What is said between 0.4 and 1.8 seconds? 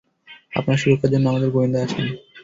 আপনার সুরক্ষার জন্য আমাদের গোয়েন্দা